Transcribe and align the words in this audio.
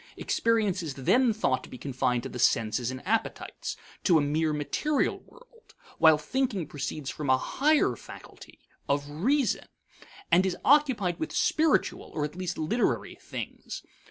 Experience 0.17 0.81
is 0.81 0.95
then 0.95 1.31
thought 1.31 1.63
to 1.63 1.69
be 1.69 1.77
confined 1.77 2.23
to 2.23 2.29
the 2.29 2.39
senses 2.39 2.89
and 2.89 3.07
appetites; 3.07 3.77
to 4.03 4.17
a 4.17 4.21
mere 4.21 4.51
material 4.51 5.19
world, 5.27 5.75
while 5.99 6.17
thinking 6.17 6.65
proceeds 6.65 7.11
from 7.11 7.29
a 7.29 7.37
higher 7.37 7.95
faculty 7.95 8.57
(of 8.89 9.07
reason), 9.07 9.65
and 10.31 10.43
is 10.43 10.57
occupied 10.65 11.19
with 11.19 11.31
spiritual 11.31 12.09
or 12.15 12.25
at 12.25 12.35
least 12.35 12.57
literary 12.57 13.13
things. 13.21 13.83